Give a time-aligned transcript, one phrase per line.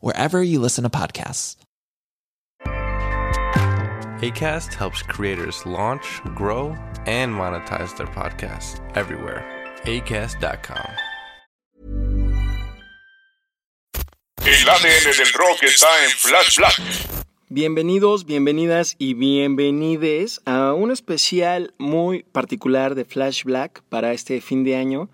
[0.00, 1.56] wherever you listen to podcasts.
[4.20, 9.44] ACAST helps creators launch, grow, and monetize their podcasts everywhere.
[9.84, 10.90] ACAST.com.
[14.44, 17.26] El ADN del rock está en Flash Black.
[17.50, 24.64] Bienvenidos, bienvenidas y bienvenides a un especial muy particular de Flash Black para este fin
[24.64, 25.08] de año.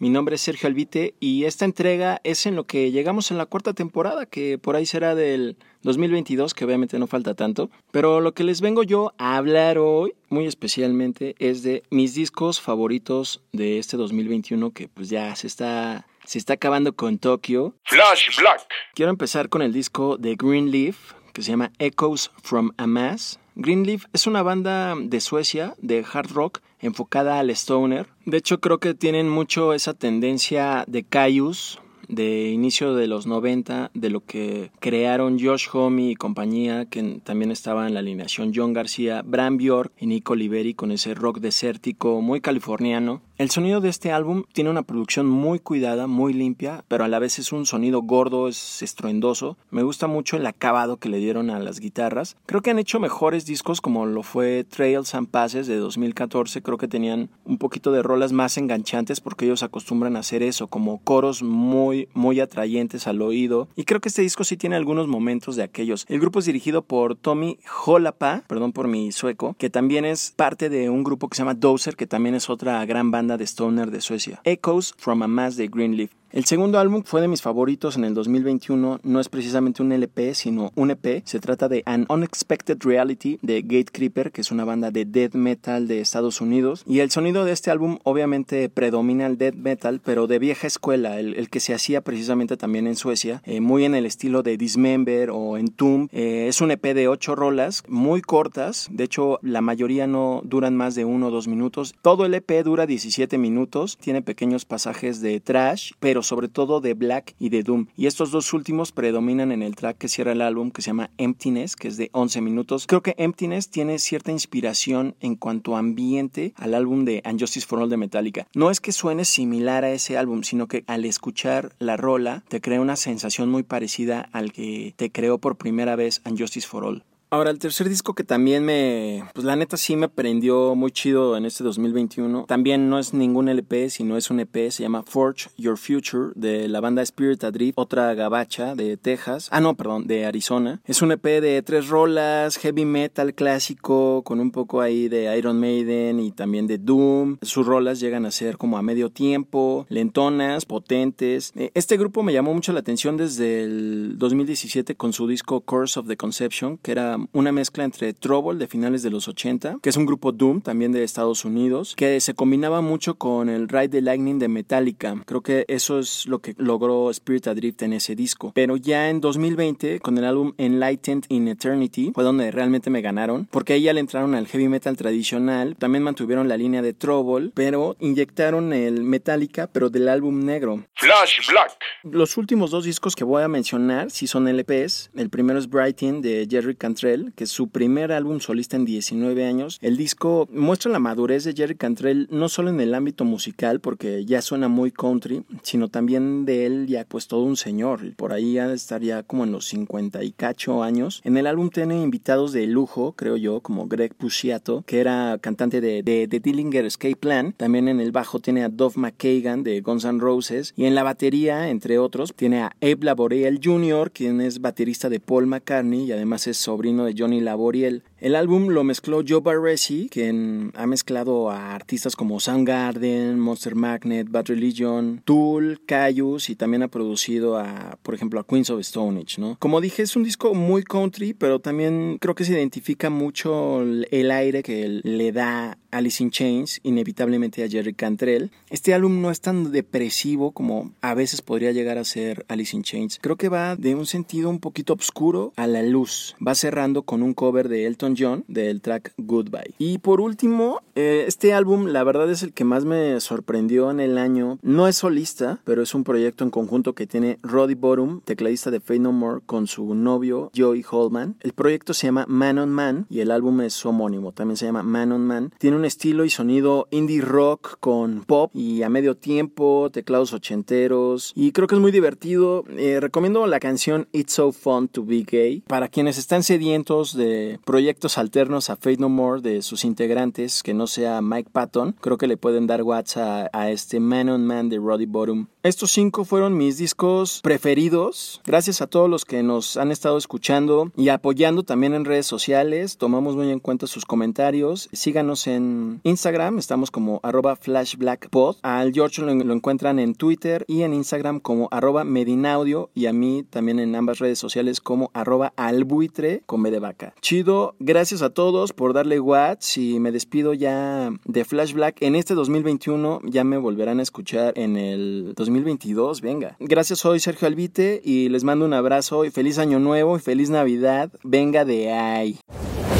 [0.00, 3.46] Mi nombre es Sergio Albite y esta entrega es en lo que llegamos en la
[3.46, 7.68] cuarta temporada, que por ahí será del 2022, que obviamente no falta tanto.
[7.90, 12.60] Pero lo que les vengo yo a hablar hoy, muy especialmente, es de mis discos
[12.60, 17.74] favoritos de este 2021, que pues ya se está, se está acabando con Tokio.
[17.82, 18.68] Flash Black.
[18.94, 23.40] Quiero empezar con el disco de Greenleaf, que se llama Echoes from a Mass.
[23.60, 28.06] Greenleaf es una banda de Suecia de hard rock enfocada al stoner.
[28.24, 33.90] De hecho, creo que tienen mucho esa tendencia de Caius de inicio de los 90,
[33.94, 38.72] de lo que crearon Josh Homme y compañía, que también estaba en la alineación John
[38.72, 43.22] García, Bram Bjork y Nico Liberi con ese rock desértico muy californiano.
[43.38, 47.20] El sonido de este álbum tiene una producción muy cuidada, muy limpia, pero a la
[47.20, 49.56] vez es un sonido gordo, es estruendoso.
[49.70, 52.36] Me gusta mucho el acabado que le dieron a las guitarras.
[52.46, 56.62] Creo que han hecho mejores discos como lo fue Trails and Passes de 2014.
[56.62, 60.66] Creo que tenían un poquito de rolas más enganchantes porque ellos acostumbran a hacer eso,
[60.66, 63.68] como coros muy, muy atrayentes al oído.
[63.76, 66.06] Y creo que este disco sí tiene algunos momentos de aquellos.
[66.08, 70.68] El grupo es dirigido por Tommy Holapa, perdón por mi sueco, que también es parte
[70.68, 73.90] de un grupo que se llama Dozer, que también es otra gran banda de stoner
[73.90, 74.40] de Suecia.
[74.44, 76.17] Echoes from a Mass de Greenleaf.
[76.30, 80.34] El segundo álbum fue de mis favoritos en el 2021, no es precisamente un LP,
[80.34, 81.22] sino un EP.
[81.24, 85.88] Se trata de An Unexpected Reality de Gatecreeper, que es una banda de death metal
[85.88, 86.84] de Estados Unidos.
[86.86, 91.18] Y el sonido de este álbum obviamente predomina el death metal, pero de vieja escuela,
[91.18, 95.30] el, que se hacía precisamente también en Suecia, eh, muy en el estilo de Dismember
[95.30, 96.10] o Entomb.
[96.12, 100.76] Eh, es un EP de 8 rolas, muy cortas, de hecho la mayoría no duran
[100.76, 101.94] más de 1 o 2 minutos.
[102.02, 106.94] Todo el EP dura 17 minutos, tiene pequeños pasajes de trash, pero sobre todo de
[106.94, 107.86] Black y de Doom.
[107.96, 111.10] Y estos dos últimos predominan en el track que cierra el álbum que se llama
[111.18, 112.86] Emptiness, que es de 11 minutos.
[112.86, 117.80] Creo que Emptiness tiene cierta inspiración en cuanto a ambiente al álbum de Unjustice for
[117.80, 118.46] All de Metallica.
[118.54, 122.60] No es que suene similar a ese álbum, sino que al escuchar la rola te
[122.60, 127.04] crea una sensación muy parecida al que te creó por primera vez Unjustice for All.
[127.30, 131.36] Ahora, el tercer disco que también me, pues la neta sí me prendió muy chido
[131.36, 132.46] en este 2021.
[132.48, 136.68] También no es ningún LP, sino es un EP, se llama Forge Your Future de
[136.68, 139.48] la banda Spirit Adrift, otra gabacha de Texas.
[139.50, 140.80] Ah, no, perdón, de Arizona.
[140.86, 145.60] Es un EP de tres rolas, heavy metal clásico, con un poco ahí de Iron
[145.60, 147.36] Maiden y también de Doom.
[147.42, 151.52] Sus rolas llegan a ser como a medio tiempo, lentonas, potentes.
[151.56, 156.00] Eh, este grupo me llamó mucho la atención desde el 2017 con su disco Course
[156.00, 159.88] of the Conception, que era una mezcla entre Trouble de finales de los 80, que
[159.88, 163.88] es un grupo Doom también de Estados Unidos, que se combinaba mucho con el Ride
[163.88, 165.22] the Lightning de Metallica.
[165.26, 168.52] Creo que eso es lo que logró Spirit Adrift en ese disco.
[168.54, 173.46] Pero ya en 2020, con el álbum Enlightened in Eternity, fue donde realmente me ganaron,
[173.50, 177.50] porque ahí ya le entraron al heavy metal tradicional, también mantuvieron la línea de Trouble,
[177.54, 180.84] pero inyectaron el Metallica, pero del álbum negro.
[180.94, 181.78] Flash Black.
[182.04, 185.10] Los últimos dos discos que voy a mencionar sí son LPs.
[185.14, 188.84] El primero es Brighton de Jerry Cantrell Cantrell, que es su primer álbum solista en
[188.84, 189.78] 19 años.
[189.80, 194.24] El disco muestra la madurez de Jerry Cantrell no solo en el ámbito musical, porque
[194.24, 198.14] ya suena muy country, sino también de él ya pues todo un señor.
[198.16, 201.20] Por ahí estaría como en los 50 y cacho años.
[201.24, 205.80] En el álbum tiene invitados de lujo, creo yo, como Greg Puciato, que era cantante
[205.80, 207.54] de, The Dillinger Escape Plan.
[207.56, 210.74] También en el bajo tiene a Dove McKagan de Guns N' Roses.
[210.76, 215.20] Y en la batería, entre otros, tiene a Abe Laboriel Jr., quien es baterista de
[215.20, 218.02] Paul McCartney y además es sobrino de Johnny Laboriel.
[218.20, 224.28] El álbum lo mezcló Joe Barresi, quien ha mezclado a artistas como Soundgarden, Monster Magnet,
[224.28, 229.20] Bad Religion, Tool, Cayus y también ha producido a, por ejemplo, a Queens of Stone
[229.20, 229.56] Age, ¿no?
[229.60, 234.30] Como dije, es un disco muy country, pero también creo que se identifica mucho el
[234.32, 238.50] aire que le da Alice in Chains, inevitablemente a Jerry Cantrell.
[238.68, 242.82] Este álbum no es tan depresivo como a veces podría llegar a ser Alice in
[242.82, 243.18] Chains.
[243.22, 246.34] Creo que va de un sentido un poquito oscuro a la luz.
[246.44, 249.74] Va cerrando con un cover de Elton John del track Goodbye.
[249.78, 254.00] Y por último, eh, este álbum la verdad es el que más me sorprendió en
[254.00, 254.58] el año.
[254.62, 258.80] No es solista, pero es un proyecto en conjunto que tiene Roddy Bottom, tecladista de
[258.80, 261.36] Fade No More, con su novio Joey Holman.
[261.40, 264.82] El proyecto se llama Man on Man y el álbum es homónimo, también se llama
[264.82, 265.52] Man on Man.
[265.58, 271.32] Tiene un estilo y sonido indie rock con pop y a medio tiempo, teclados ochenteros
[271.34, 272.64] y creo que es muy divertido.
[272.76, 277.58] Eh, recomiendo la canción It's So Fun to Be Gay para quienes están sedientos de
[277.64, 281.96] proyectos alternos a Fate No More de sus integrantes, que no sea Mike Patton.
[282.00, 285.48] Creo que le pueden dar WhatsApp a, este Man on Man de Roddy Bottom.
[285.68, 288.40] Estos cinco fueron mis discos preferidos.
[288.46, 292.96] Gracias a todos los que nos han estado escuchando y apoyando también en redes sociales.
[292.96, 294.88] Tomamos muy en cuenta sus comentarios.
[294.94, 298.56] Síganos en Instagram, estamos como arroba flashblackpod.
[298.62, 303.44] Al George lo, encuentran en Twitter y en Instagram como arroba medinaudio y a mí
[303.50, 307.12] también en ambas redes sociales como arroba albuitre con B de vaca.
[307.20, 312.00] Chido, gracias a todos por darle watch y me despido ya de Flashback.
[312.00, 316.56] En este 2021 ya me volverán a escuchar en el 2022, venga.
[316.58, 320.50] Gracias, soy Sergio Albite y les mando un abrazo y feliz año nuevo y feliz
[320.50, 321.10] Navidad.
[321.22, 322.38] Venga de ahí.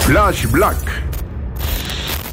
[0.00, 0.78] Flash Black.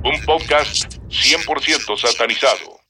[0.04, 2.82] Un podcast 100% satanizado.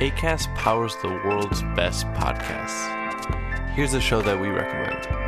[0.00, 2.86] ACAST powers the world's best podcasts.
[3.74, 5.27] Here's a show that we recommend.